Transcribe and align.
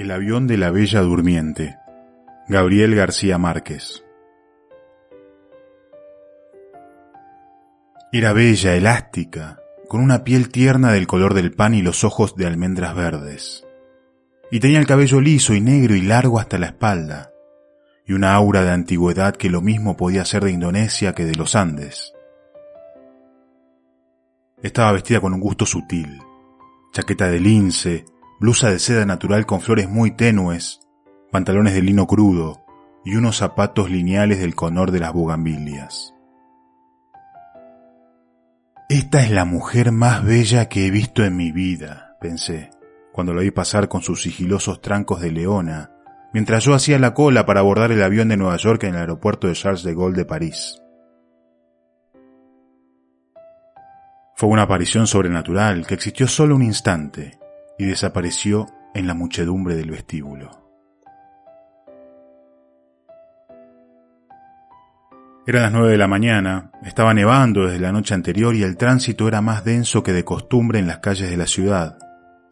El 0.00 0.12
avión 0.12 0.46
de 0.46 0.56
la 0.56 0.70
Bella 0.70 1.02
Durmiente. 1.02 1.76
Gabriel 2.48 2.94
García 2.94 3.36
Márquez. 3.36 4.02
Era 8.10 8.32
bella, 8.32 8.74
elástica, 8.76 9.60
con 9.90 10.00
una 10.00 10.24
piel 10.24 10.48
tierna 10.48 10.90
del 10.90 11.06
color 11.06 11.34
del 11.34 11.52
pan 11.52 11.74
y 11.74 11.82
los 11.82 12.02
ojos 12.02 12.34
de 12.34 12.46
almendras 12.46 12.94
verdes. 12.94 13.66
Y 14.50 14.60
tenía 14.60 14.78
el 14.78 14.86
cabello 14.86 15.20
liso 15.20 15.52
y 15.52 15.60
negro 15.60 15.94
y 15.94 16.00
largo 16.00 16.40
hasta 16.40 16.56
la 16.56 16.68
espalda, 16.68 17.34
y 18.06 18.14
una 18.14 18.34
aura 18.34 18.62
de 18.62 18.70
antigüedad 18.70 19.36
que 19.36 19.50
lo 19.50 19.60
mismo 19.60 19.98
podía 19.98 20.24
ser 20.24 20.44
de 20.44 20.52
Indonesia 20.52 21.14
que 21.14 21.26
de 21.26 21.34
los 21.34 21.54
Andes. 21.54 22.14
Estaba 24.62 24.92
vestida 24.92 25.20
con 25.20 25.34
un 25.34 25.40
gusto 25.40 25.66
sutil, 25.66 26.22
chaqueta 26.90 27.28
de 27.28 27.38
lince, 27.38 28.06
blusa 28.40 28.70
de 28.70 28.78
seda 28.78 29.04
natural 29.04 29.44
con 29.44 29.60
flores 29.60 29.88
muy 29.90 30.12
tenues, 30.12 30.80
pantalones 31.30 31.74
de 31.74 31.82
lino 31.82 32.06
crudo 32.06 32.64
y 33.04 33.16
unos 33.16 33.36
zapatos 33.36 33.90
lineales 33.90 34.40
del 34.40 34.54
color 34.54 34.92
de 34.92 35.00
las 35.00 35.12
bugambilias. 35.12 36.14
Esta 38.88 39.22
es 39.22 39.30
la 39.30 39.44
mujer 39.44 39.92
más 39.92 40.24
bella 40.24 40.68
que 40.70 40.86
he 40.86 40.90
visto 40.90 41.22
en 41.22 41.36
mi 41.36 41.52
vida, 41.52 42.16
pensé, 42.18 42.70
cuando 43.12 43.34
lo 43.34 43.42
vi 43.42 43.50
pasar 43.50 43.88
con 43.88 44.00
sus 44.00 44.22
sigilosos 44.22 44.80
trancos 44.80 45.20
de 45.20 45.30
leona, 45.30 45.92
mientras 46.32 46.64
yo 46.64 46.74
hacía 46.74 46.98
la 46.98 47.12
cola 47.12 47.44
para 47.44 47.60
abordar 47.60 47.92
el 47.92 48.02
avión 48.02 48.28
de 48.28 48.38
Nueva 48.38 48.56
York 48.56 48.82
en 48.84 48.94
el 48.94 49.00
aeropuerto 49.02 49.48
de 49.48 49.54
Charles 49.54 49.82
de 49.84 49.94
Gaulle 49.94 50.16
de 50.16 50.24
París. 50.24 50.80
Fue 54.34 54.48
una 54.48 54.62
aparición 54.62 55.06
sobrenatural 55.06 55.86
que 55.86 55.94
existió 55.94 56.26
solo 56.26 56.56
un 56.56 56.62
instante 56.62 57.39
y 57.80 57.86
desapareció 57.86 58.66
en 58.92 59.06
la 59.06 59.14
muchedumbre 59.14 59.74
del 59.74 59.90
vestíbulo. 59.90 60.50
Eran 65.46 65.62
las 65.62 65.72
nueve 65.72 65.92
de 65.92 65.96
la 65.96 66.06
mañana, 66.06 66.72
estaba 66.84 67.14
nevando 67.14 67.64
desde 67.64 67.80
la 67.80 67.90
noche 67.90 68.12
anterior 68.12 68.54
y 68.54 68.64
el 68.64 68.76
tránsito 68.76 69.26
era 69.26 69.40
más 69.40 69.64
denso 69.64 70.02
que 70.02 70.12
de 70.12 70.26
costumbre 70.26 70.78
en 70.78 70.86
las 70.86 70.98
calles 70.98 71.30
de 71.30 71.38
la 71.38 71.46
ciudad, 71.46 71.96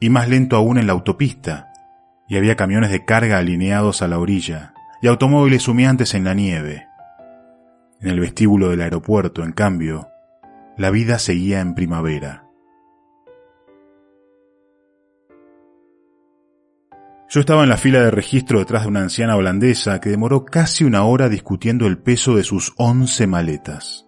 y 0.01 0.09
más 0.09 0.31
lento 0.31 0.57
aún 0.57 0.79
en 0.79 0.87
la 0.87 0.95
autopista, 0.95 1.73
y 2.27 2.39
había 2.39 2.57
camiones 2.57 2.91
de 2.91 3.05
carga 3.05 3.37
alineados 3.37 4.01
a 4.01 4.09
la 4.09 4.19
orilla, 4.19 4.73
y 5.03 5.09
automóviles 5.09 5.69
humeantes 5.69 6.15
en 6.15 6.25
la 6.25 6.33
nieve. 6.33 6.87
En 8.01 8.09
el 8.09 8.19
vestíbulo 8.19 8.71
del 8.71 8.81
aeropuerto, 8.81 9.45
en 9.45 9.53
cambio, 9.53 10.09
la 10.79 10.89
vida 10.89 11.19
seguía 11.19 11.61
en 11.61 11.75
primavera. 11.75 12.48
Yo 17.31 17.41
estaba 17.41 17.63
en 17.63 17.69
la 17.69 17.77
fila 17.77 18.01
de 18.01 18.11
registro 18.11 18.59
detrás 18.59 18.85
de 18.85 18.89
una 18.89 19.01
anciana 19.01 19.37
holandesa 19.37 20.01
que 20.01 20.09
demoró 20.09 20.47
casi 20.47 20.85
una 20.85 21.05
hora 21.05 21.29
discutiendo 21.29 21.87
el 21.87 21.99
peso 21.99 22.35
de 22.35 22.43
sus 22.43 22.73
once 22.79 23.27
maletas. 23.27 24.07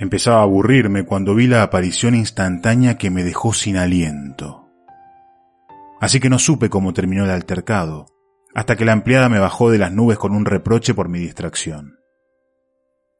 Empezaba 0.00 0.40
a 0.40 0.42
aburrirme 0.42 1.04
cuando 1.04 1.36
vi 1.36 1.46
la 1.46 1.62
aparición 1.62 2.16
instantánea 2.16 2.98
que 2.98 3.10
me 3.10 3.22
dejó 3.22 3.52
sin 3.52 3.76
aliento. 3.76 4.68
Así 6.00 6.18
que 6.18 6.28
no 6.28 6.40
supe 6.40 6.68
cómo 6.68 6.92
terminó 6.92 7.24
el 7.24 7.30
altercado, 7.30 8.06
hasta 8.52 8.74
que 8.74 8.84
la 8.84 8.92
empleada 8.92 9.28
me 9.28 9.38
bajó 9.38 9.70
de 9.70 9.78
las 9.78 9.92
nubes 9.92 10.18
con 10.18 10.32
un 10.32 10.46
reproche 10.46 10.94
por 10.94 11.08
mi 11.08 11.20
distracción. 11.20 12.00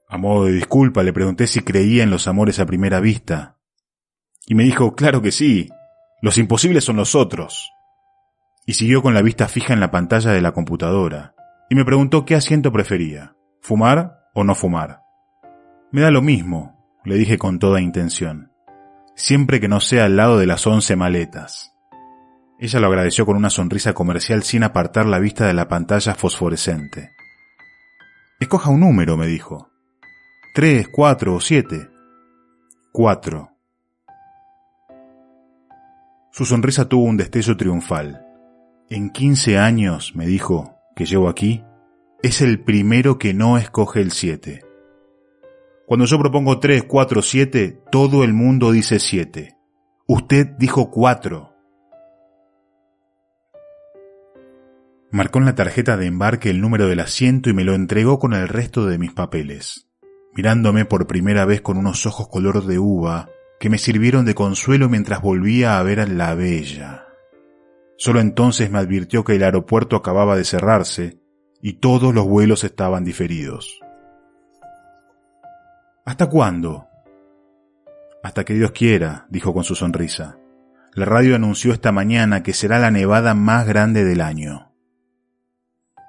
A 0.08 0.18
modo 0.18 0.46
de 0.46 0.52
disculpa 0.52 1.04
le 1.04 1.12
pregunté 1.12 1.46
si 1.46 1.60
creía 1.60 2.02
en 2.02 2.10
los 2.10 2.26
amores 2.26 2.58
a 2.58 2.66
primera 2.66 2.98
vista, 2.98 3.58
y 4.46 4.56
me 4.56 4.64
dijo, 4.64 4.96
claro 4.96 5.22
que 5.22 5.30
sí, 5.30 5.68
los 6.22 6.38
imposibles 6.38 6.82
son 6.82 6.96
los 6.96 7.14
otros 7.14 7.70
y 8.66 8.74
siguió 8.74 9.00
con 9.00 9.14
la 9.14 9.22
vista 9.22 9.46
fija 9.48 9.72
en 9.72 9.80
la 9.80 9.92
pantalla 9.92 10.32
de 10.32 10.40
la 10.40 10.52
computadora, 10.52 11.34
y 11.70 11.76
me 11.76 11.84
preguntó 11.84 12.24
qué 12.24 12.34
asiento 12.34 12.72
prefería, 12.72 13.36
fumar 13.60 14.18
o 14.34 14.44
no 14.44 14.54
fumar. 14.54 15.02
Me 15.92 16.00
da 16.00 16.10
lo 16.10 16.20
mismo, 16.20 17.00
le 17.04 17.14
dije 17.14 17.38
con 17.38 17.60
toda 17.60 17.80
intención, 17.80 18.52
siempre 19.14 19.60
que 19.60 19.68
no 19.68 19.80
sea 19.80 20.04
al 20.06 20.16
lado 20.16 20.38
de 20.38 20.46
las 20.46 20.66
once 20.66 20.96
maletas. 20.96 21.72
Ella 22.58 22.80
lo 22.80 22.88
agradeció 22.88 23.24
con 23.24 23.36
una 23.36 23.50
sonrisa 23.50 23.92
comercial 23.92 24.42
sin 24.42 24.64
apartar 24.64 25.06
la 25.06 25.20
vista 25.20 25.46
de 25.46 25.54
la 25.54 25.68
pantalla 25.68 26.14
fosforescente. 26.14 27.12
Escoja 28.40 28.70
un 28.70 28.80
número, 28.80 29.16
me 29.16 29.26
dijo. 29.26 29.70
Tres, 30.54 30.88
cuatro 30.88 31.34
o 31.34 31.40
siete. 31.40 31.88
Cuatro. 32.92 33.50
Su 36.32 36.44
sonrisa 36.44 36.88
tuvo 36.88 37.04
un 37.04 37.16
destello 37.16 37.56
triunfal. 37.56 38.25
En 38.88 39.10
15 39.10 39.58
años, 39.58 40.14
me 40.14 40.26
dijo, 40.26 40.76
que 40.94 41.06
llevo 41.06 41.28
aquí, 41.28 41.64
es 42.22 42.40
el 42.40 42.60
primero 42.60 43.18
que 43.18 43.34
no 43.34 43.58
escoge 43.58 44.00
el 44.00 44.12
7. 44.12 44.64
Cuando 45.86 46.06
yo 46.06 46.20
propongo 46.20 46.60
3, 46.60 46.84
4, 46.84 47.20
7, 47.20 47.80
todo 47.90 48.22
el 48.22 48.32
mundo 48.32 48.70
dice 48.70 49.00
7. 49.00 49.56
Usted 50.06 50.46
dijo 50.56 50.92
4. 50.92 51.52
Marcó 55.10 55.40
en 55.40 55.46
la 55.46 55.56
tarjeta 55.56 55.96
de 55.96 56.06
embarque 56.06 56.50
el 56.50 56.60
número 56.60 56.86
del 56.86 57.00
asiento 57.00 57.50
y 57.50 57.54
me 57.54 57.64
lo 57.64 57.74
entregó 57.74 58.20
con 58.20 58.34
el 58.34 58.46
resto 58.46 58.86
de 58.86 58.98
mis 58.98 59.12
papeles, 59.12 59.88
mirándome 60.32 60.84
por 60.84 61.08
primera 61.08 61.44
vez 61.44 61.60
con 61.60 61.76
unos 61.76 62.06
ojos 62.06 62.28
color 62.28 62.64
de 62.64 62.78
uva 62.78 63.30
que 63.58 63.68
me 63.68 63.78
sirvieron 63.78 64.24
de 64.24 64.36
consuelo 64.36 64.88
mientras 64.88 65.22
volvía 65.22 65.78
a 65.78 65.82
ver 65.82 65.98
a 65.98 66.06
la 66.06 66.36
bella. 66.36 67.05
Solo 67.96 68.20
entonces 68.20 68.70
me 68.70 68.78
advirtió 68.78 69.24
que 69.24 69.36
el 69.36 69.42
aeropuerto 69.42 69.96
acababa 69.96 70.36
de 70.36 70.44
cerrarse 70.44 71.20
y 71.62 71.74
todos 71.74 72.14
los 72.14 72.26
vuelos 72.26 72.64
estaban 72.64 73.04
diferidos. 73.04 73.80
¿Hasta 76.04 76.28
cuándo? 76.28 76.86
Hasta 78.22 78.44
que 78.44 78.54
Dios 78.54 78.72
quiera, 78.72 79.26
dijo 79.30 79.54
con 79.54 79.64
su 79.64 79.74
sonrisa. 79.74 80.38
La 80.92 81.04
radio 81.04 81.36
anunció 81.36 81.72
esta 81.72 81.92
mañana 81.92 82.42
que 82.42 82.52
será 82.54 82.78
la 82.78 82.90
nevada 82.90 83.34
más 83.34 83.66
grande 83.66 84.04
del 84.04 84.20
año. 84.20 84.72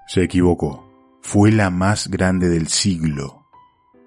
Se 0.07 0.23
equivocó. 0.23 0.87
Fue 1.21 1.51
la 1.51 1.69
más 1.69 2.09
grande 2.09 2.47
del 2.47 2.67
siglo. 2.67 3.47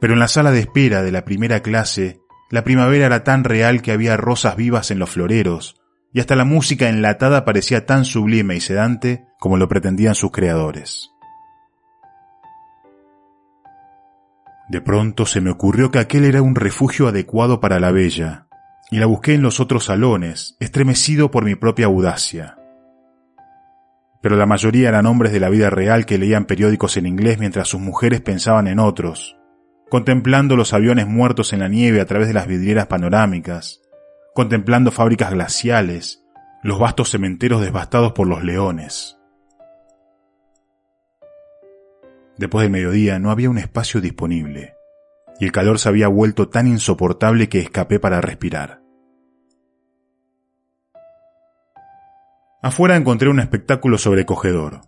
Pero 0.00 0.14
en 0.14 0.20
la 0.20 0.28
sala 0.28 0.50
de 0.50 0.60
espera 0.60 1.02
de 1.02 1.12
la 1.12 1.24
primera 1.24 1.60
clase, 1.60 2.20
la 2.50 2.64
primavera 2.64 3.06
era 3.06 3.24
tan 3.24 3.44
real 3.44 3.82
que 3.82 3.92
había 3.92 4.16
rosas 4.16 4.56
vivas 4.56 4.90
en 4.90 4.98
los 4.98 5.10
floreros, 5.10 5.79
y 6.12 6.20
hasta 6.20 6.36
la 6.36 6.44
música 6.44 6.88
enlatada 6.88 7.44
parecía 7.44 7.86
tan 7.86 8.04
sublime 8.04 8.56
y 8.56 8.60
sedante 8.60 9.26
como 9.38 9.56
lo 9.56 9.68
pretendían 9.68 10.14
sus 10.14 10.32
creadores. 10.32 11.10
De 14.68 14.80
pronto 14.80 15.26
se 15.26 15.40
me 15.40 15.50
ocurrió 15.50 15.90
que 15.90 15.98
aquel 15.98 16.24
era 16.24 16.42
un 16.42 16.54
refugio 16.54 17.08
adecuado 17.08 17.60
para 17.60 17.80
la 17.80 17.90
bella, 17.90 18.46
y 18.90 18.98
la 18.98 19.06
busqué 19.06 19.34
en 19.34 19.42
los 19.42 19.58
otros 19.60 19.86
salones, 19.86 20.56
estremecido 20.60 21.30
por 21.30 21.44
mi 21.44 21.54
propia 21.54 21.86
audacia. 21.86 22.56
Pero 24.22 24.36
la 24.36 24.46
mayoría 24.46 24.88
eran 24.88 25.06
hombres 25.06 25.32
de 25.32 25.40
la 25.40 25.48
vida 25.48 25.70
real 25.70 26.06
que 26.06 26.18
leían 26.18 26.44
periódicos 26.44 26.96
en 26.96 27.06
inglés 27.06 27.38
mientras 27.38 27.68
sus 27.68 27.80
mujeres 27.80 28.20
pensaban 28.20 28.68
en 28.68 28.78
otros, 28.78 29.36
contemplando 29.88 30.56
los 30.56 30.72
aviones 30.72 31.06
muertos 31.06 31.52
en 31.52 31.60
la 31.60 31.68
nieve 31.68 32.00
a 32.00 32.06
través 32.06 32.28
de 32.28 32.34
las 32.34 32.46
vidrieras 32.46 32.86
panorámicas, 32.86 33.80
contemplando 34.34 34.90
fábricas 34.90 35.30
glaciales, 35.30 36.24
los 36.62 36.78
vastos 36.78 37.10
cementeros 37.10 37.60
devastados 37.60 38.12
por 38.12 38.26
los 38.26 38.44
leones. 38.44 39.18
Después 42.36 42.62
del 42.62 42.72
mediodía 42.72 43.18
no 43.18 43.30
había 43.30 43.50
un 43.50 43.58
espacio 43.58 44.00
disponible, 44.00 44.74
y 45.38 45.44
el 45.46 45.52
calor 45.52 45.78
se 45.78 45.88
había 45.88 46.08
vuelto 46.08 46.48
tan 46.48 46.66
insoportable 46.66 47.48
que 47.48 47.60
escapé 47.60 47.98
para 47.98 48.20
respirar. 48.20 48.80
Afuera 52.62 52.96
encontré 52.96 53.30
un 53.30 53.40
espectáculo 53.40 53.96
sobrecogedor. 53.96 54.82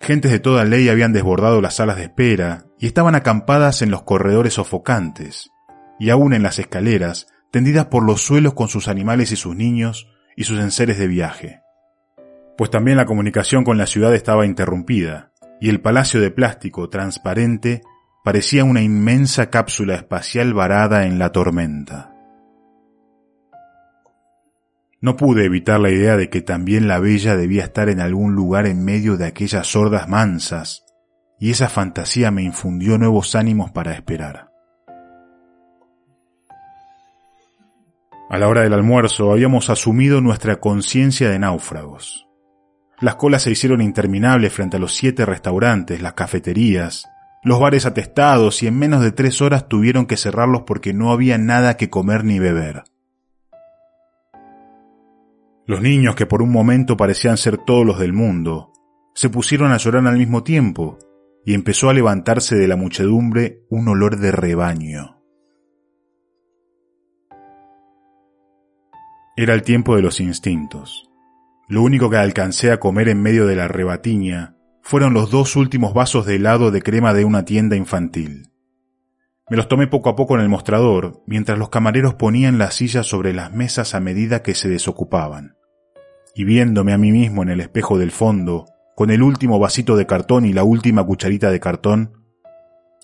Gentes 0.00 0.32
de 0.32 0.38
toda 0.38 0.64
ley 0.64 0.88
habían 0.88 1.12
desbordado 1.12 1.60
las 1.60 1.74
salas 1.74 1.96
de 1.96 2.04
espera 2.04 2.64
y 2.78 2.86
estaban 2.86 3.14
acampadas 3.14 3.82
en 3.82 3.90
los 3.90 4.02
corredores 4.02 4.54
sofocantes, 4.54 5.50
y 5.98 6.08
aún 6.08 6.32
en 6.32 6.42
las 6.42 6.58
escaleras 6.58 7.26
tendidas 7.50 7.86
por 7.86 8.04
los 8.04 8.22
suelos 8.22 8.54
con 8.54 8.68
sus 8.68 8.88
animales 8.88 9.32
y 9.32 9.36
sus 9.36 9.56
niños 9.56 10.08
y 10.36 10.44
sus 10.44 10.60
enseres 10.60 10.98
de 10.98 11.06
viaje. 11.06 11.62
Pues 12.56 12.70
también 12.70 12.96
la 12.96 13.06
comunicación 13.06 13.64
con 13.64 13.78
la 13.78 13.86
ciudad 13.86 14.14
estaba 14.14 14.46
interrumpida, 14.46 15.32
y 15.60 15.68
el 15.68 15.80
palacio 15.80 16.20
de 16.20 16.30
plástico 16.30 16.88
transparente 16.88 17.82
parecía 18.24 18.64
una 18.64 18.82
inmensa 18.82 19.50
cápsula 19.50 19.94
espacial 19.94 20.54
varada 20.54 21.06
en 21.06 21.18
la 21.18 21.32
tormenta. 21.32 22.14
No 25.02 25.16
pude 25.16 25.46
evitar 25.46 25.80
la 25.80 25.90
idea 25.90 26.18
de 26.18 26.28
que 26.28 26.42
también 26.42 26.86
la 26.86 26.98
bella 26.98 27.34
debía 27.34 27.64
estar 27.64 27.88
en 27.88 28.00
algún 28.00 28.34
lugar 28.34 28.66
en 28.66 28.84
medio 28.84 29.16
de 29.16 29.26
aquellas 29.26 29.66
sordas 29.66 30.08
mansas, 30.08 30.84
y 31.38 31.50
esa 31.50 31.70
fantasía 31.70 32.30
me 32.30 32.42
infundió 32.42 32.98
nuevos 32.98 33.34
ánimos 33.34 33.70
para 33.70 33.94
esperar. 33.94 34.49
A 38.30 38.38
la 38.38 38.46
hora 38.46 38.62
del 38.62 38.74
almuerzo 38.74 39.32
habíamos 39.32 39.70
asumido 39.70 40.20
nuestra 40.20 40.60
conciencia 40.60 41.28
de 41.28 41.40
náufragos, 41.40 42.28
Las 43.00 43.16
colas 43.16 43.42
se 43.42 43.50
hicieron 43.50 43.80
interminables 43.80 44.52
frente 44.52 44.76
a 44.76 44.80
los 44.80 44.94
siete 44.94 45.26
restaurantes, 45.26 46.00
las 46.00 46.12
cafeterías, 46.12 47.08
los 47.42 47.58
bares 47.58 47.86
atestados 47.86 48.62
y 48.62 48.68
en 48.68 48.78
menos 48.78 49.02
de 49.02 49.10
tres 49.10 49.42
horas 49.42 49.68
tuvieron 49.68 50.06
que 50.06 50.16
cerrarlos 50.16 50.62
porque 50.62 50.92
no 50.92 51.10
había 51.10 51.38
nada 51.38 51.76
que 51.76 51.90
comer 51.90 52.22
ni 52.22 52.38
beber. 52.38 52.84
Los 55.66 55.80
niños, 55.82 56.14
que 56.14 56.26
por 56.26 56.40
un 56.40 56.52
momento 56.52 56.96
parecían 56.96 57.36
ser 57.36 57.56
todos 57.56 57.84
los 57.84 57.98
del 57.98 58.12
mundo, 58.12 58.70
se 59.12 59.28
pusieron 59.28 59.72
a 59.72 59.78
llorar 59.78 60.06
al 60.06 60.18
mismo 60.18 60.44
tiempo 60.44 60.98
y 61.44 61.54
empezó 61.54 61.90
a 61.90 61.94
levantarse 61.94 62.54
de 62.54 62.68
la 62.68 62.76
muchedumbre 62.76 63.64
un 63.70 63.88
olor 63.88 64.18
de 64.18 64.30
rebaño. 64.30 65.19
Era 69.40 69.54
el 69.54 69.62
tiempo 69.62 69.96
de 69.96 70.02
los 70.02 70.20
instintos. 70.20 71.08
Lo 71.66 71.80
único 71.80 72.10
que 72.10 72.18
alcancé 72.18 72.72
a 72.72 72.78
comer 72.78 73.08
en 73.08 73.22
medio 73.22 73.46
de 73.46 73.56
la 73.56 73.68
rebatiña 73.68 74.54
fueron 74.82 75.14
los 75.14 75.30
dos 75.30 75.56
últimos 75.56 75.94
vasos 75.94 76.26
de 76.26 76.36
helado 76.36 76.70
de 76.70 76.82
crema 76.82 77.14
de 77.14 77.24
una 77.24 77.46
tienda 77.46 77.74
infantil. 77.74 78.50
Me 79.48 79.56
los 79.56 79.66
tomé 79.66 79.86
poco 79.86 80.10
a 80.10 80.14
poco 80.14 80.34
en 80.34 80.42
el 80.42 80.50
mostrador, 80.50 81.22
mientras 81.26 81.58
los 81.58 81.70
camareros 81.70 82.16
ponían 82.16 82.58
las 82.58 82.74
sillas 82.74 83.06
sobre 83.06 83.32
las 83.32 83.50
mesas 83.50 83.94
a 83.94 84.00
medida 84.00 84.42
que 84.42 84.54
se 84.54 84.68
desocupaban. 84.68 85.56
Y 86.34 86.44
viéndome 86.44 86.92
a 86.92 86.98
mí 86.98 87.10
mismo 87.10 87.42
en 87.42 87.48
el 87.48 87.60
espejo 87.62 87.96
del 87.96 88.10
fondo, 88.10 88.66
con 88.94 89.10
el 89.10 89.22
último 89.22 89.58
vasito 89.58 89.96
de 89.96 90.04
cartón 90.04 90.44
y 90.44 90.52
la 90.52 90.64
última 90.64 91.02
cucharita 91.02 91.50
de 91.50 91.60
cartón, 91.60 92.12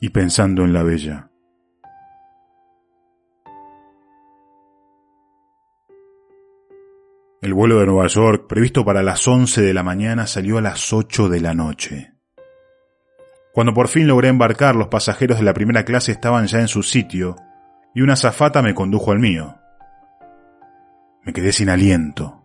y 0.03 0.11
pensando 0.11 0.67
en 0.67 0.75
la 0.75 0.83
bella. 0.83 1.26
El 7.47 7.55
vuelo 7.55 7.79
de 7.79 7.87
Nueva 7.87 8.09
York, 8.09 8.49
previsto 8.49 8.85
para 8.85 9.05
las 9.05 9.29
11 9.29 9.63
de 9.63 9.73
la 9.73 9.85
mañana, 9.85 10.27
salió 10.27 10.59
a 10.59 10.61
las 10.61 10.93
8 10.93 11.29
de 11.29 11.41
la 11.41 11.55
noche. 11.55 12.13
Cuando 13.55 13.73
por 13.73 13.87
fin 13.87 14.09
logré 14.09 14.27
embarcar, 14.27 14.75
los 14.75 14.89
pasajeros 14.89 15.39
de 15.39 15.45
la 15.45 15.55
primera 15.55 15.85
clase 15.85 16.11
estaban 16.11 16.49
ya 16.49 16.59
en 16.59 16.67
su 16.67 16.83
sitio, 16.83 17.37
y 17.95 18.01
una 18.01 18.17
zafata 18.17 18.63
me 18.63 18.75
condujo 18.75 19.13
al 19.13 19.21
mío. 19.21 19.59
Me 21.23 21.33
quedé 21.33 21.53
sin 21.53 21.69
aliento. 21.69 22.43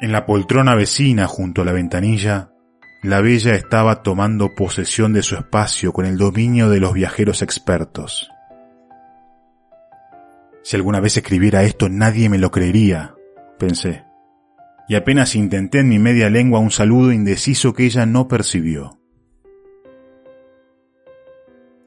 En 0.00 0.10
la 0.10 0.24
poltrona 0.24 0.74
vecina, 0.74 1.26
junto 1.26 1.60
a 1.60 1.66
la 1.66 1.72
ventanilla, 1.72 2.48
la 3.02 3.20
bella 3.20 3.54
estaba 3.54 4.02
tomando 4.02 4.54
posesión 4.54 5.12
de 5.12 5.22
su 5.22 5.34
espacio 5.34 5.92
con 5.92 6.06
el 6.06 6.16
dominio 6.16 6.70
de 6.70 6.80
los 6.80 6.94
viajeros 6.94 7.42
expertos. 7.42 8.30
Si 10.62 10.76
alguna 10.76 11.00
vez 11.00 11.18
escribiera 11.18 11.62
esto 11.62 11.90
nadie 11.90 12.30
me 12.30 12.38
lo 12.38 12.50
creería, 12.50 13.14
pensé 13.58 14.08
y 14.90 14.96
apenas 14.96 15.36
intenté 15.36 15.78
en 15.78 15.88
mi 15.88 16.00
media 16.00 16.28
lengua 16.30 16.58
un 16.58 16.72
saludo 16.72 17.12
indeciso 17.12 17.74
que 17.74 17.84
ella 17.84 18.06
no 18.06 18.26
percibió. 18.26 18.98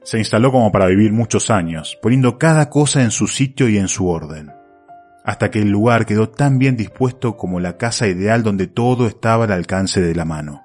Se 0.04 0.16
instaló 0.16 0.50
como 0.50 0.72
para 0.72 0.86
vivir 0.86 1.12
muchos 1.12 1.50
años, 1.50 1.98
poniendo 2.00 2.38
cada 2.38 2.70
cosa 2.70 3.02
en 3.02 3.10
su 3.10 3.26
sitio 3.26 3.68
y 3.68 3.76
en 3.76 3.88
su 3.88 4.08
orden, 4.08 4.52
hasta 5.22 5.50
que 5.50 5.58
el 5.58 5.68
lugar 5.68 6.06
quedó 6.06 6.30
tan 6.30 6.58
bien 6.58 6.78
dispuesto 6.78 7.36
como 7.36 7.60
la 7.60 7.76
casa 7.76 8.06
ideal 8.06 8.42
donde 8.42 8.68
todo 8.68 9.06
estaba 9.06 9.44
al 9.44 9.52
alcance 9.52 10.00
de 10.00 10.14
la 10.14 10.24
mano. 10.24 10.62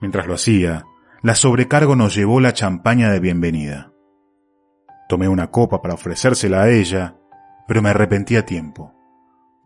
Mientras 0.00 0.26
lo 0.26 0.32
hacía, 0.32 0.86
la 1.20 1.34
sobrecargo 1.34 1.96
nos 1.96 2.14
llevó 2.14 2.40
la 2.40 2.54
champaña 2.54 3.10
de 3.10 3.20
bienvenida. 3.20 3.92
Tomé 5.06 5.28
una 5.28 5.50
copa 5.50 5.82
para 5.82 5.92
ofrecérsela 5.92 6.62
a 6.62 6.70
ella, 6.70 7.18
pero 7.66 7.82
me 7.82 7.90
arrepentí 7.90 8.36
a 8.36 8.46
tiempo 8.46 8.94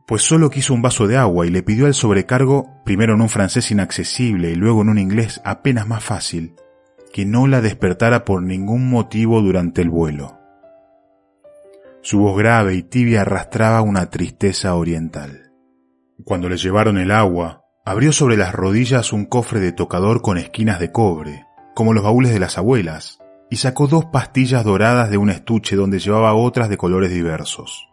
pues 0.07 0.23
solo 0.23 0.51
quiso 0.51 0.75
un 0.75 0.83
vaso 0.83 1.07
de 1.07 1.17
agua 1.17 1.47
y 1.47 1.51
le 1.51 1.63
pidió 1.63 1.87
al 1.87 1.95
sobrecargo, 1.95 2.83
primero 2.85 3.15
en 3.15 3.21
un 3.21 3.29
francés 3.29 3.71
inaccesible 3.71 4.51
y 4.51 4.55
luego 4.55 4.83
en 4.83 4.89
un 4.89 4.99
inglés 4.99 5.41
apenas 5.45 5.87
más 5.87 6.03
fácil, 6.03 6.55
que 7.13 7.25
no 7.25 7.47
la 7.47 7.61
despertara 7.61 8.25
por 8.25 8.43
ningún 8.43 8.91
motivo 8.91 9.41
durante 9.43 9.83
el 9.83 9.91
vuelo. 9.91 10.39
Su 12.03 12.19
voz 12.19 12.37
grave 12.37 12.75
y 12.75 12.83
tibia 12.83 13.21
arrastraba 13.21 13.81
una 13.83 14.11
tristeza 14.11 14.75
oriental. 14.75 15.53
Cuando 16.25 16.49
le 16.49 16.57
llevaron 16.57 16.99
el 16.99 17.13
agua, 17.13 17.63
abrió 17.85 18.13
sobre 18.13 18.37
las 18.37 18.53
rodillas 18.53 19.13
un 19.13 19.25
cofre 19.27 19.61
de 19.61 19.73
tocador 19.73 20.21
con 20.21 20.37
esquinas 20.37 20.81
de 20.81 20.91
cobre, 20.91 21.47
como 21.75 21.93
los 21.93 22.03
baúles 22.03 22.33
de 22.33 22.41
las 22.41 22.59
abuelas, 22.59 23.19
y 23.51 23.57
sacó 23.57 23.87
dos 23.87 24.07
pastillas 24.07 24.65
doradas 24.65 25.11
de 25.11 25.17
un 25.17 25.31
estuche 25.31 25.77
donde 25.77 25.99
llevaba 25.99 26.35
otras 26.35 26.69
de 26.69 26.77
colores 26.77 27.11
diversos. 27.13 27.92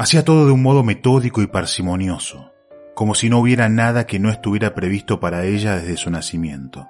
Hacía 0.00 0.24
todo 0.24 0.46
de 0.46 0.52
un 0.52 0.62
modo 0.62 0.82
metódico 0.82 1.42
y 1.42 1.46
parsimonioso, 1.46 2.54
como 2.94 3.14
si 3.14 3.28
no 3.28 3.38
hubiera 3.38 3.68
nada 3.68 4.06
que 4.06 4.18
no 4.18 4.30
estuviera 4.30 4.74
previsto 4.74 5.20
para 5.20 5.44
ella 5.44 5.76
desde 5.76 5.98
su 5.98 6.10
nacimiento. 6.10 6.88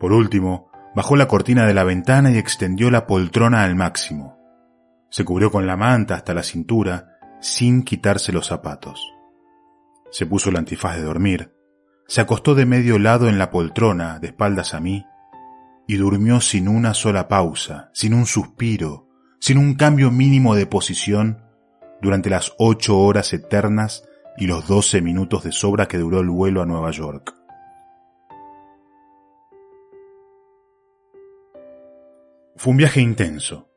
Por 0.00 0.12
último, 0.12 0.68
bajó 0.96 1.14
la 1.14 1.28
cortina 1.28 1.64
de 1.64 1.72
la 1.72 1.84
ventana 1.84 2.32
y 2.32 2.38
extendió 2.38 2.90
la 2.90 3.06
poltrona 3.06 3.62
al 3.62 3.76
máximo. 3.76 4.36
Se 5.10 5.24
cubrió 5.24 5.52
con 5.52 5.64
la 5.64 5.76
manta 5.76 6.16
hasta 6.16 6.34
la 6.34 6.42
cintura, 6.42 7.18
sin 7.40 7.84
quitarse 7.84 8.32
los 8.32 8.48
zapatos. 8.48 9.14
Se 10.10 10.26
puso 10.26 10.50
el 10.50 10.56
antifaz 10.56 10.96
de 10.96 11.04
dormir, 11.04 11.54
se 12.08 12.20
acostó 12.20 12.56
de 12.56 12.66
medio 12.66 12.98
lado 12.98 13.28
en 13.28 13.38
la 13.38 13.52
poltrona, 13.52 14.18
de 14.18 14.26
espaldas 14.26 14.74
a 14.74 14.80
mí, 14.80 15.06
y 15.86 15.98
durmió 15.98 16.40
sin 16.40 16.66
una 16.66 16.94
sola 16.94 17.28
pausa, 17.28 17.90
sin 17.94 18.12
un 18.12 18.26
suspiro, 18.26 19.06
sin 19.38 19.56
un 19.58 19.74
cambio 19.74 20.10
mínimo 20.10 20.56
de 20.56 20.66
posición 20.66 21.43
durante 22.04 22.30
las 22.30 22.52
ocho 22.58 22.98
horas 22.98 23.32
eternas 23.32 24.04
y 24.36 24.46
los 24.46 24.68
doce 24.68 25.00
minutos 25.00 25.42
de 25.42 25.52
sobra 25.52 25.88
que 25.88 25.98
duró 25.98 26.20
el 26.20 26.28
vuelo 26.28 26.62
a 26.62 26.66
Nueva 26.66 26.90
York. 26.90 27.34
Fue 32.56 32.70
un 32.70 32.76
viaje 32.76 33.00
intenso. 33.00 33.70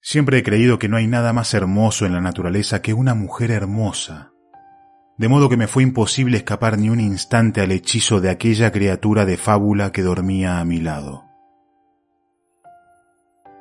Siempre 0.00 0.38
he 0.38 0.42
creído 0.42 0.78
que 0.78 0.88
no 0.88 0.96
hay 0.96 1.06
nada 1.06 1.32
más 1.32 1.52
hermoso 1.54 2.06
en 2.06 2.12
la 2.12 2.20
naturaleza 2.20 2.80
que 2.80 2.94
una 2.94 3.14
mujer 3.14 3.50
hermosa, 3.50 4.32
de 5.18 5.28
modo 5.28 5.48
que 5.48 5.56
me 5.56 5.66
fue 5.66 5.82
imposible 5.82 6.36
escapar 6.36 6.78
ni 6.78 6.88
un 6.88 7.00
instante 7.00 7.60
al 7.60 7.72
hechizo 7.72 8.20
de 8.20 8.30
aquella 8.30 8.70
criatura 8.70 9.26
de 9.26 9.36
fábula 9.36 9.90
que 9.90 10.02
dormía 10.02 10.60
a 10.60 10.64
mi 10.64 10.80
lado. 10.80 11.24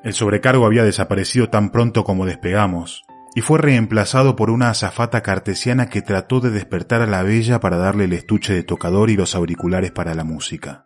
El 0.04 0.14
sobrecargo 0.14 0.66
había 0.66 0.84
desaparecido 0.84 1.50
tan 1.50 1.72
pronto 1.72 2.04
como 2.04 2.26
despegamos, 2.26 3.04
y 3.36 3.42
fue 3.42 3.60
reemplazado 3.60 4.36
por 4.36 4.50
una 4.50 4.70
azafata 4.70 5.22
cartesiana 5.22 5.90
que 5.90 6.02
trató 6.02 6.40
de 6.40 6.50
despertar 6.50 7.02
a 7.02 7.08
la 7.08 7.24
bella 7.24 7.60
para 7.60 7.78
darle 7.78 8.06
el 8.06 8.14
estuche 8.14 8.54
de 8.54 8.64
tocador 8.64 9.10
y 9.10 9.16
los 9.16 9.36
auriculares 9.36 9.92
para 9.92 10.16
la 10.16 10.24
música. 10.24 10.86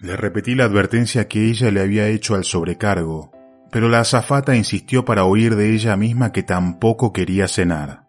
Le 0.00 0.16
repetí 0.16 0.54
la 0.54 0.64
advertencia 0.64 1.28
que 1.28 1.48
ella 1.48 1.70
le 1.70 1.80
había 1.80 2.08
hecho 2.08 2.34
al 2.34 2.44
sobrecargo, 2.44 3.32
pero 3.70 3.88
la 3.88 4.00
azafata 4.00 4.54
insistió 4.54 5.04
para 5.04 5.24
oír 5.24 5.56
de 5.56 5.74
ella 5.74 5.96
misma 5.96 6.32
que 6.32 6.42
tampoco 6.42 7.12
quería 7.12 7.48
cenar. 7.48 8.06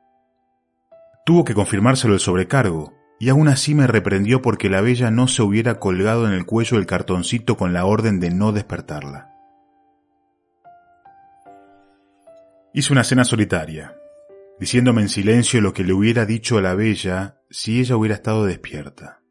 Tuvo 1.25 1.43
que 1.43 1.53
confirmárselo 1.53 2.13
el 2.13 2.19
sobrecargo, 2.19 2.93
y 3.19 3.29
aún 3.29 3.47
así 3.47 3.73
me 3.75 3.87
reprendió 3.87 4.41
porque 4.41 4.69
la 4.69 4.81
bella 4.81 5.09
no 5.09 5.27
se 5.27 5.41
hubiera 5.41 5.79
colgado 5.79 6.27
en 6.27 6.33
el 6.33 6.45
cuello 6.45 6.77
el 6.77 6.85
cartoncito 6.85 7.57
con 7.57 7.73
la 7.73 7.85
orden 7.85 8.19
de 8.19 8.29
no 8.29 8.51
despertarla. 8.51 9.34
Hice 12.77 12.91
una 12.91 13.05
cena 13.05 13.23
solitaria, 13.23 13.97
diciéndome 14.59 15.01
en 15.01 15.07
silencio 15.07 15.61
lo 15.61 15.71
que 15.71 15.85
le 15.85 15.93
hubiera 15.93 16.25
dicho 16.25 16.57
a 16.57 16.61
la 16.61 16.75
bella 16.75 17.39
si 17.49 17.79
ella 17.79 17.95
hubiera 17.95 18.15
estado 18.15 18.43
despierta. 18.43 19.21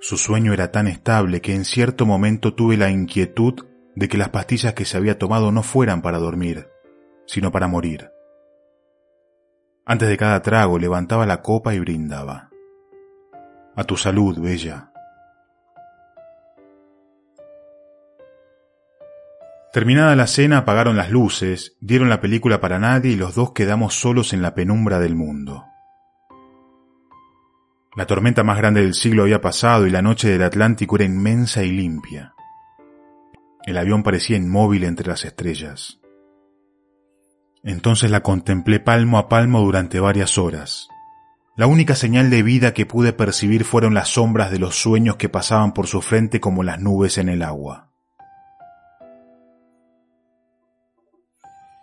Su 0.00 0.16
sueño 0.16 0.54
era 0.54 0.72
tan 0.72 0.86
estable 0.86 1.42
que 1.42 1.54
en 1.54 1.66
cierto 1.66 2.06
momento 2.06 2.54
tuve 2.54 2.78
la 2.78 2.88
inquietud 2.88 3.66
de 3.94 4.08
que 4.08 4.16
las 4.16 4.30
pastillas 4.30 4.72
que 4.72 4.86
se 4.86 4.96
había 4.96 5.18
tomado 5.18 5.52
no 5.52 5.62
fueran 5.62 6.00
para 6.00 6.16
dormir, 6.16 6.66
sino 7.26 7.52
para 7.52 7.68
morir. 7.68 8.10
Antes 9.84 10.08
de 10.08 10.16
cada 10.16 10.40
trago 10.40 10.78
levantaba 10.78 11.26
la 11.26 11.42
copa 11.42 11.74
y 11.74 11.78
brindaba. 11.78 12.48
A 13.76 13.84
tu 13.84 13.98
salud, 13.98 14.40
bella. 14.40 14.91
Terminada 19.72 20.14
la 20.16 20.26
cena 20.26 20.58
apagaron 20.58 20.96
las 20.96 21.10
luces, 21.10 21.78
dieron 21.80 22.10
la 22.10 22.20
película 22.20 22.60
para 22.60 22.78
nadie 22.78 23.12
y 23.12 23.16
los 23.16 23.34
dos 23.34 23.52
quedamos 23.52 23.94
solos 23.94 24.34
en 24.34 24.42
la 24.42 24.54
penumbra 24.54 25.00
del 25.00 25.14
mundo. 25.14 25.64
La 27.96 28.06
tormenta 28.06 28.44
más 28.44 28.58
grande 28.58 28.82
del 28.82 28.92
siglo 28.92 29.22
había 29.22 29.40
pasado 29.40 29.86
y 29.86 29.90
la 29.90 30.02
noche 30.02 30.28
del 30.28 30.42
Atlántico 30.42 30.96
era 30.96 31.06
inmensa 31.06 31.62
y 31.62 31.70
limpia. 31.72 32.34
El 33.64 33.78
avión 33.78 34.02
parecía 34.02 34.36
inmóvil 34.36 34.84
entre 34.84 35.08
las 35.08 35.24
estrellas. 35.24 36.00
Entonces 37.62 38.10
la 38.10 38.20
contemplé 38.20 38.78
palmo 38.78 39.16
a 39.16 39.30
palmo 39.30 39.60
durante 39.60 40.00
varias 40.00 40.36
horas. 40.36 40.88
La 41.56 41.66
única 41.66 41.94
señal 41.94 42.28
de 42.28 42.42
vida 42.42 42.74
que 42.74 42.84
pude 42.84 43.14
percibir 43.14 43.64
fueron 43.64 43.94
las 43.94 44.08
sombras 44.08 44.50
de 44.50 44.58
los 44.58 44.74
sueños 44.74 45.16
que 45.16 45.30
pasaban 45.30 45.72
por 45.72 45.86
su 45.86 46.02
frente 46.02 46.40
como 46.40 46.62
las 46.62 46.78
nubes 46.78 47.16
en 47.16 47.30
el 47.30 47.42
agua. 47.42 47.91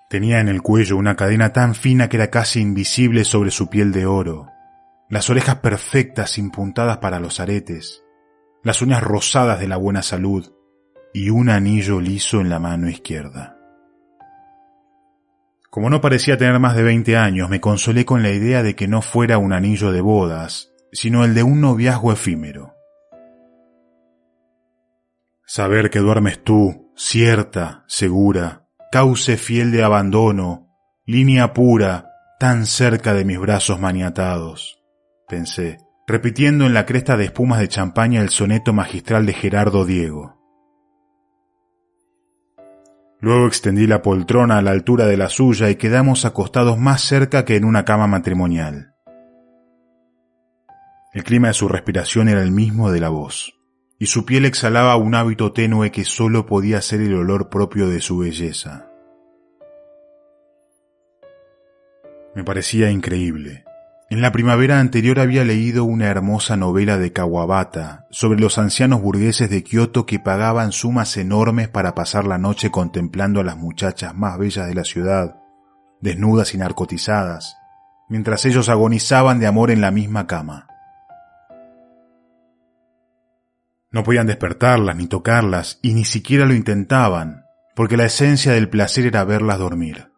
Tenía 0.09 0.39
en 0.39 0.47
el 0.47 0.63
cuello 0.63 0.97
una 0.97 1.15
cadena 1.15 1.53
tan 1.53 1.75
fina 1.75 2.09
que 2.09 2.17
era 2.17 2.31
casi 2.31 2.59
invisible 2.59 3.23
sobre 3.23 3.51
su 3.51 3.69
piel 3.69 3.91
de 3.91 4.07
oro, 4.07 4.47
las 5.07 5.29
orejas 5.29 5.57
perfectas 5.57 6.31
sin 6.31 6.49
puntadas 6.49 6.97
para 6.97 7.19
los 7.19 7.39
aretes, 7.39 8.03
las 8.63 8.81
uñas 8.81 9.03
rosadas 9.03 9.59
de 9.59 9.67
la 9.67 9.77
buena 9.77 10.01
salud 10.01 10.51
y 11.13 11.29
un 11.29 11.49
anillo 11.49 12.01
liso 12.01 12.41
en 12.41 12.49
la 12.49 12.59
mano 12.59 12.89
izquierda. 12.89 13.55
Como 15.69 15.91
no 15.91 16.01
parecía 16.01 16.37
tener 16.37 16.57
más 16.57 16.75
de 16.75 16.81
veinte 16.81 17.15
años, 17.15 17.47
me 17.47 17.61
consolé 17.61 18.03
con 18.03 18.23
la 18.23 18.31
idea 18.31 18.63
de 18.63 18.75
que 18.75 18.87
no 18.87 19.03
fuera 19.03 19.37
un 19.37 19.53
anillo 19.53 19.91
de 19.91 20.01
bodas, 20.01 20.73
sino 20.91 21.23
el 21.23 21.35
de 21.35 21.43
un 21.43 21.61
noviazgo 21.61 22.11
efímero. 22.11 22.73
Saber 25.45 25.91
que 25.91 25.99
duermes 25.99 26.43
tú, 26.43 26.91
cierta, 26.95 27.83
segura, 27.87 28.68
cauce 28.91 29.37
fiel 29.37 29.71
de 29.71 29.83
abandono, 29.83 30.67
línea 31.05 31.53
pura, 31.53 32.11
tan 32.39 32.65
cerca 32.65 33.13
de 33.13 33.23
mis 33.23 33.37
brazos 33.37 33.79
maniatados, 33.79 34.81
pensé, 35.27 35.77
repitiendo 36.07 36.65
en 36.65 36.73
la 36.73 36.87
cresta 36.87 37.15
de 37.15 37.25
espumas 37.25 37.59
de 37.59 37.67
champaña 37.67 38.21
el 38.21 38.29
soneto 38.29 38.73
magistral 38.73 39.27
de 39.27 39.33
Gerardo 39.33 39.85
Diego. 39.85 40.39
Luego 43.19 43.45
extendí 43.45 43.85
la 43.85 44.01
poltrona 44.01 44.57
a 44.57 44.61
la 44.63 44.71
altura 44.71 45.05
de 45.05 45.17
la 45.17 45.29
suya 45.29 45.69
y 45.69 45.75
quedamos 45.75 46.25
acostados 46.25 46.79
más 46.79 47.01
cerca 47.01 47.45
que 47.45 47.57
en 47.57 47.65
una 47.65 47.85
cama 47.85 48.07
matrimonial. 48.07 48.95
El 51.13 51.23
clima 51.23 51.49
de 51.49 51.53
su 51.53 51.67
respiración 51.67 52.29
era 52.29 52.41
el 52.41 52.51
mismo 52.51 52.91
de 52.91 53.01
la 53.01 53.09
voz, 53.09 53.58
y 53.99 54.05
su 54.05 54.25
piel 54.25 54.45
exhalaba 54.45 54.95
un 54.95 55.13
hábito 55.13 55.51
tenue 55.51 55.91
que 55.91 56.05
sólo 56.05 56.45
podía 56.45 56.81
ser 56.81 57.01
el 57.01 57.13
olor 57.13 57.49
propio 57.49 57.89
de 57.89 57.99
su 57.99 58.17
belleza. 58.17 58.87
Me 62.33 62.45
parecía 62.45 62.89
increíble. 62.89 63.65
En 64.09 64.21
la 64.21 64.31
primavera 64.31 64.79
anterior 64.79 65.19
había 65.19 65.43
leído 65.43 65.83
una 65.83 66.07
hermosa 66.07 66.55
novela 66.55 66.97
de 66.97 67.11
Kawabata 67.11 68.07
sobre 68.09 68.39
los 68.39 68.57
ancianos 68.57 69.01
burgueses 69.01 69.49
de 69.49 69.63
Kioto 69.63 70.05
que 70.05 70.17
pagaban 70.17 70.71
sumas 70.71 71.17
enormes 71.17 71.67
para 71.67 71.93
pasar 71.93 72.25
la 72.25 72.37
noche 72.37 72.71
contemplando 72.71 73.41
a 73.41 73.43
las 73.43 73.57
muchachas 73.57 74.15
más 74.15 74.39
bellas 74.39 74.67
de 74.67 74.75
la 74.75 74.85
ciudad, 74.85 75.35
desnudas 75.99 76.55
y 76.55 76.57
narcotizadas, 76.57 77.57
mientras 78.07 78.45
ellos 78.45 78.69
agonizaban 78.69 79.39
de 79.39 79.47
amor 79.47 79.69
en 79.69 79.81
la 79.81 79.91
misma 79.91 80.25
cama. 80.25 80.67
No 83.91 84.03
podían 84.03 84.27
despertarlas 84.27 84.95
ni 84.95 85.07
tocarlas 85.07 85.79
y 85.81 85.93
ni 85.93 86.05
siquiera 86.05 86.45
lo 86.45 86.53
intentaban, 86.53 87.43
porque 87.75 87.97
la 87.97 88.05
esencia 88.05 88.53
del 88.53 88.69
placer 88.69 89.05
era 89.05 89.23
verlas 89.23 89.59
dormir. 89.59 90.11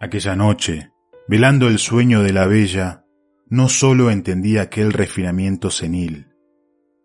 Aquella 0.00 0.36
noche, 0.36 0.92
velando 1.28 1.68
el 1.68 1.78
sueño 1.78 2.22
de 2.22 2.32
la 2.32 2.46
bella, 2.46 3.04
no 3.48 3.68
sólo 3.68 4.10
entendía 4.10 4.62
aquel 4.62 4.92
refinamiento 4.92 5.70
senil, 5.70 6.34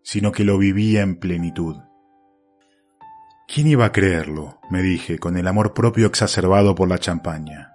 sino 0.02 0.32
que 0.32 0.44
lo 0.44 0.58
vivía 0.58 1.02
en 1.02 1.16
plenitud. 1.16 1.76
¿Quién 3.46 3.66
iba 3.68 3.84
a 3.84 3.92
creerlo? 3.92 4.60
me 4.70 4.82
dije, 4.82 5.18
con 5.18 5.36
el 5.36 5.46
amor 5.46 5.74
propio 5.74 6.06
exacerbado 6.06 6.74
por 6.74 6.88
la 6.88 6.98
champaña. 6.98 7.74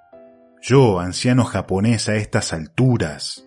Yo, 0.62 1.00
anciano 1.00 1.46
japonés 1.46 2.10
a 2.10 2.16
estas 2.16 2.52
alturas. 2.52 3.47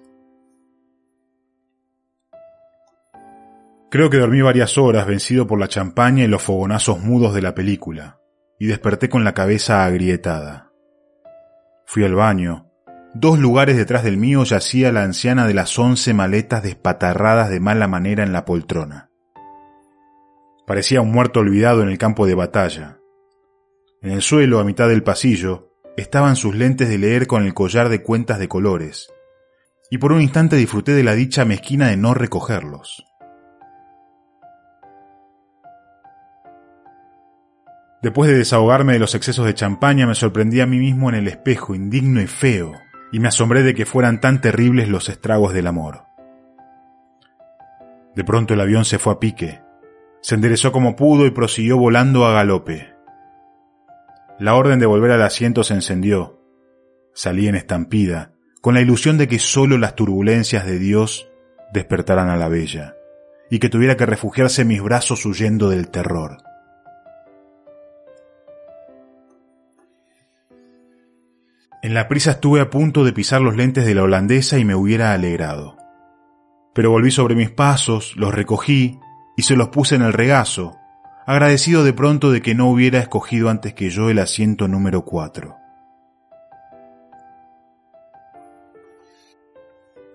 Creo 3.90 4.08
que 4.08 4.18
dormí 4.18 4.40
varias 4.40 4.78
horas 4.78 5.06
vencido 5.06 5.46
por 5.46 5.58
la 5.58 5.68
champaña 5.68 6.24
y 6.24 6.28
los 6.28 6.42
fogonazos 6.42 7.00
mudos 7.00 7.34
de 7.34 7.42
la 7.42 7.54
película, 7.54 8.20
y 8.58 8.66
desperté 8.66 9.08
con 9.08 9.24
la 9.24 9.34
cabeza 9.34 9.84
agrietada. 9.84 10.70
Fui 11.86 12.04
al 12.04 12.14
baño, 12.14 12.70
Dos 13.12 13.40
lugares 13.40 13.76
detrás 13.76 14.04
del 14.04 14.16
mío 14.16 14.44
yacía 14.44 14.92
la 14.92 15.02
anciana 15.02 15.48
de 15.48 15.54
las 15.54 15.76
once 15.76 16.14
maletas 16.14 16.62
despatarradas 16.62 17.50
de 17.50 17.58
mala 17.58 17.88
manera 17.88 18.22
en 18.22 18.32
la 18.32 18.44
poltrona. 18.44 19.10
Parecía 20.64 21.00
un 21.00 21.10
muerto 21.10 21.40
olvidado 21.40 21.82
en 21.82 21.88
el 21.88 21.98
campo 21.98 22.24
de 22.24 22.36
batalla. 22.36 22.98
En 24.00 24.12
el 24.12 24.22
suelo, 24.22 24.60
a 24.60 24.64
mitad 24.64 24.88
del 24.88 25.02
pasillo, 25.02 25.72
estaban 25.96 26.36
sus 26.36 26.54
lentes 26.54 26.88
de 26.88 26.98
leer 26.98 27.26
con 27.26 27.44
el 27.44 27.52
collar 27.52 27.88
de 27.88 28.00
cuentas 28.00 28.38
de 28.38 28.46
colores, 28.46 29.12
y 29.90 29.98
por 29.98 30.12
un 30.12 30.20
instante 30.20 30.54
disfruté 30.54 30.92
de 30.92 31.02
la 31.02 31.16
dicha 31.16 31.44
mezquina 31.44 31.88
de 31.88 31.96
no 31.96 32.14
recogerlos. 32.14 33.04
Después 38.02 38.30
de 38.30 38.36
desahogarme 38.36 38.94
de 38.94 38.98
los 38.98 39.14
excesos 39.14 39.44
de 39.44 39.54
champaña, 39.54 40.06
me 40.06 40.14
sorprendí 40.14 40.60
a 40.60 40.66
mí 40.66 40.78
mismo 40.78 41.10
en 41.10 41.16
el 41.16 41.28
espejo, 41.28 41.74
indigno 41.74 42.22
y 42.22 42.26
feo, 42.26 42.72
y 43.12 43.20
me 43.20 43.28
asombré 43.28 43.62
de 43.62 43.74
que 43.74 43.84
fueran 43.84 44.20
tan 44.20 44.40
terribles 44.40 44.88
los 44.88 45.08
estragos 45.08 45.52
del 45.52 45.66
amor. 45.66 46.04
De 48.16 48.24
pronto 48.24 48.54
el 48.54 48.60
avión 48.60 48.84
se 48.84 48.98
fue 48.98 49.12
a 49.12 49.20
pique, 49.20 49.60
se 50.22 50.34
enderezó 50.34 50.72
como 50.72 50.96
pudo 50.96 51.26
y 51.26 51.30
prosiguió 51.30 51.76
volando 51.76 52.26
a 52.26 52.32
galope. 52.32 52.94
La 54.38 54.54
orden 54.54 54.78
de 54.78 54.86
volver 54.86 55.10
al 55.10 55.22
asiento 55.22 55.64
se 55.64 55.74
encendió. 55.74 56.40
Salí 57.12 57.48
en 57.48 57.54
estampida, 57.54 58.32
con 58.60 58.74
la 58.74 58.80
ilusión 58.80 59.18
de 59.18 59.28
que 59.28 59.38
sólo 59.38 59.76
las 59.76 59.94
turbulencias 59.94 60.64
de 60.64 60.78
Dios 60.78 61.30
despertaran 61.72 62.30
a 62.30 62.36
la 62.36 62.48
bella, 62.48 62.94
y 63.50 63.58
que 63.58 63.68
tuviera 63.68 63.96
que 63.96 64.06
refugiarse 64.06 64.62
en 64.62 64.68
mis 64.68 64.82
brazos 64.82 65.24
huyendo 65.26 65.68
del 65.68 65.90
terror. 65.90 66.38
En 71.82 71.94
la 71.94 72.08
prisa 72.08 72.32
estuve 72.32 72.60
a 72.60 72.68
punto 72.68 73.04
de 73.04 73.12
pisar 73.14 73.40
los 73.40 73.56
lentes 73.56 73.86
de 73.86 73.94
la 73.94 74.02
holandesa 74.02 74.58
y 74.58 74.66
me 74.66 74.74
hubiera 74.74 75.14
alegrado. 75.14 75.78
Pero 76.74 76.90
volví 76.90 77.10
sobre 77.10 77.34
mis 77.34 77.50
pasos, 77.50 78.16
los 78.16 78.34
recogí 78.34 79.00
y 79.34 79.42
se 79.42 79.56
los 79.56 79.70
puse 79.70 79.94
en 79.94 80.02
el 80.02 80.12
regazo, 80.12 80.76
agradecido 81.26 81.82
de 81.82 81.94
pronto 81.94 82.32
de 82.32 82.42
que 82.42 82.54
no 82.54 82.68
hubiera 82.68 82.98
escogido 82.98 83.48
antes 83.48 83.72
que 83.72 83.88
yo 83.88 84.10
el 84.10 84.18
asiento 84.18 84.68
número 84.68 85.06
cuatro. 85.06 85.56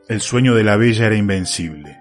El 0.07 0.21
sueño 0.21 0.53
de 0.53 0.63
la 0.63 0.77
bella 0.77 1.07
era 1.07 1.15
invencible. 1.15 1.99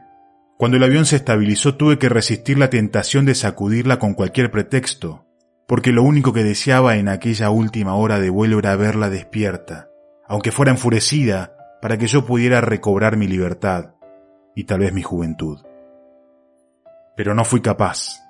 Cuando 0.59 0.77
el 0.77 0.85
avión 0.85 1.07
se 1.07 1.17
estabilizó 1.17 1.77
tuve 1.77 1.99
que 1.99 2.11
resistir 2.11 2.59
la 2.59 2.69
tentación 2.69 3.25
de 3.25 3.35
sacudirla 3.35 3.99
con 3.99 4.13
cualquier 4.13 4.51
pretexto, 4.51 5.24
porque 5.67 5.93
lo 5.93 6.03
único 6.03 6.33
que 6.33 6.45
deseaba 6.45 6.97
en 6.97 7.09
aquella 7.09 7.51
última 7.51 7.95
hora 7.95 8.21
de 8.21 8.31
vuelo 8.31 8.59
era 8.59 8.77
verla 8.77 9.09
despierta, 9.09 9.89
aunque 10.27 10.53
fuera 10.53 10.73
enfurecida, 10.73 11.57
para 11.81 11.99
que 11.99 12.07
yo 12.07 12.25
pudiera 12.25 12.61
recobrar 12.61 13.17
mi 13.17 13.27
libertad 13.27 13.95
y 14.55 14.65
tal 14.65 14.81
vez 14.81 14.93
mi 14.93 15.03
juventud. 15.03 15.61
Pero 17.17 17.35
no 17.35 17.45
fui 17.45 17.61
capaz. 17.61 18.21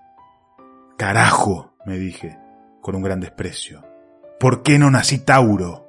Carajo, 0.96 1.74
me 1.86 1.96
dije, 1.96 2.38
con 2.80 2.94
un 2.94 3.02
gran 3.02 3.20
desprecio. 3.20 3.84
¿Por 4.38 4.62
qué 4.62 4.78
no 4.78 4.90
nací 4.90 5.18
Tauro? 5.18 5.88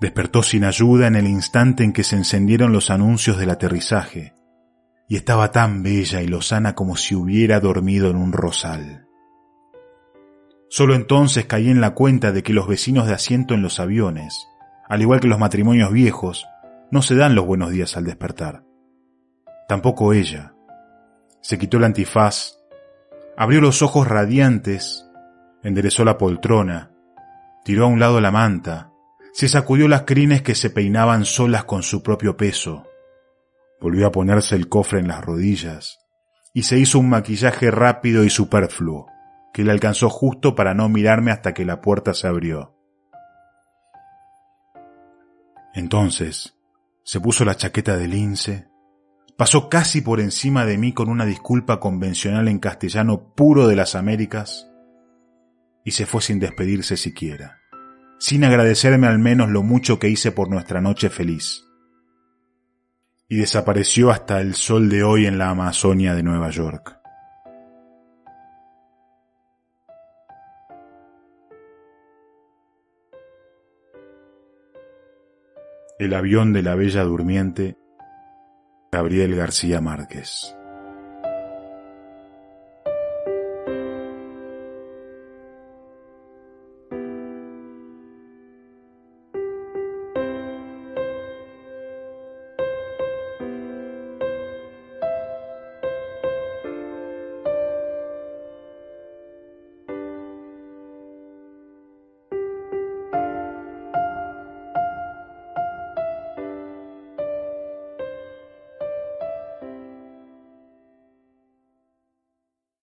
Despertó 0.00 0.42
sin 0.42 0.64
ayuda 0.64 1.06
en 1.06 1.14
el 1.14 1.28
instante 1.28 1.84
en 1.84 1.92
que 1.92 2.02
se 2.02 2.16
encendieron 2.16 2.72
los 2.72 2.90
anuncios 2.90 3.38
del 3.38 3.50
aterrizaje 3.50 4.34
y 5.08 5.16
estaba 5.16 5.50
tan 5.50 5.82
bella 5.82 6.22
y 6.22 6.26
lozana 6.26 6.74
como 6.74 6.96
si 6.96 7.14
hubiera 7.14 7.60
dormido 7.60 8.10
en 8.10 8.16
un 8.16 8.32
rosal. 8.32 9.06
Solo 10.68 10.94
entonces 10.94 11.44
caí 11.44 11.68
en 11.68 11.80
la 11.80 11.90
cuenta 11.90 12.32
de 12.32 12.42
que 12.42 12.54
los 12.54 12.66
vecinos 12.66 13.06
de 13.06 13.12
asiento 13.12 13.52
en 13.54 13.62
los 13.62 13.78
aviones, 13.78 14.48
al 14.88 15.02
igual 15.02 15.20
que 15.20 15.28
los 15.28 15.38
matrimonios 15.38 15.92
viejos, 15.92 16.46
no 16.90 17.02
se 17.02 17.14
dan 17.14 17.34
los 17.34 17.44
buenos 17.44 17.70
días 17.70 17.96
al 17.96 18.04
despertar. 18.04 18.64
Tampoco 19.68 20.12
ella. 20.12 20.54
Se 21.40 21.58
quitó 21.58 21.76
el 21.76 21.84
antifaz, 21.84 22.58
abrió 23.36 23.60
los 23.60 23.82
ojos 23.82 24.08
radiantes, 24.08 25.06
enderezó 25.62 26.04
la 26.04 26.18
poltrona, 26.18 26.90
tiró 27.64 27.84
a 27.84 27.88
un 27.88 28.00
lado 28.00 28.20
la 28.20 28.30
manta, 28.30 28.92
se 29.32 29.48
sacudió 29.48 29.88
las 29.88 30.02
crines 30.02 30.42
que 30.42 30.54
se 30.54 30.70
peinaban 30.70 31.24
solas 31.24 31.64
con 31.64 31.82
su 31.82 32.02
propio 32.02 32.36
peso, 32.36 32.86
Volvió 33.82 34.06
a 34.06 34.12
ponerse 34.12 34.54
el 34.54 34.68
cofre 34.68 35.00
en 35.00 35.08
las 35.08 35.24
rodillas 35.24 35.98
y 36.54 36.62
se 36.62 36.78
hizo 36.78 37.00
un 37.00 37.08
maquillaje 37.08 37.68
rápido 37.72 38.22
y 38.22 38.30
superfluo, 38.30 39.08
que 39.52 39.64
le 39.64 39.72
alcanzó 39.72 40.08
justo 40.08 40.54
para 40.54 40.72
no 40.72 40.88
mirarme 40.88 41.32
hasta 41.32 41.52
que 41.52 41.64
la 41.64 41.80
puerta 41.80 42.14
se 42.14 42.28
abrió. 42.28 42.76
Entonces, 45.74 46.54
se 47.02 47.18
puso 47.18 47.44
la 47.44 47.56
chaqueta 47.56 47.96
de 47.96 48.06
lince, 48.06 48.68
pasó 49.36 49.68
casi 49.68 50.00
por 50.00 50.20
encima 50.20 50.64
de 50.64 50.78
mí 50.78 50.92
con 50.92 51.08
una 51.08 51.26
disculpa 51.26 51.80
convencional 51.80 52.46
en 52.46 52.60
castellano 52.60 53.34
puro 53.34 53.66
de 53.66 53.74
las 53.74 53.96
Américas 53.96 54.70
y 55.84 55.90
se 55.90 56.06
fue 56.06 56.22
sin 56.22 56.38
despedirse 56.38 56.96
siquiera, 56.96 57.58
sin 58.20 58.44
agradecerme 58.44 59.08
al 59.08 59.18
menos 59.18 59.50
lo 59.50 59.64
mucho 59.64 59.98
que 59.98 60.08
hice 60.08 60.30
por 60.30 60.48
nuestra 60.48 60.80
noche 60.80 61.10
feliz 61.10 61.64
y 63.32 63.36
desapareció 63.36 64.10
hasta 64.10 64.42
el 64.42 64.52
sol 64.52 64.90
de 64.90 65.02
hoy 65.02 65.24
en 65.24 65.38
la 65.38 65.48
Amazonia 65.48 66.14
de 66.14 66.22
Nueva 66.22 66.50
York. 66.50 67.00
El 75.98 76.12
avión 76.12 76.52
de 76.52 76.60
la 76.60 76.74
Bella 76.74 77.04
Durmiente, 77.04 77.78
Gabriel 78.92 79.34
García 79.34 79.80
Márquez. 79.80 80.54